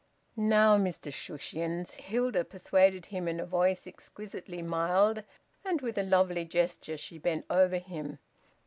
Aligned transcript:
"Now, 0.35 0.79
Mr 0.79 1.13
Shushions," 1.13 1.91
Hilda 1.93 2.43
persuaded 2.43 3.05
him 3.05 3.27
in 3.27 3.39
a 3.39 3.45
voice 3.45 3.85
exquisitely 3.85 4.63
mild, 4.63 5.21
and 5.63 5.79
with 5.81 5.95
a 5.95 6.01
lovely 6.01 6.43
gesture 6.43 6.97
she 6.97 7.19
bent 7.19 7.45
over 7.51 7.77
him. 7.77 8.17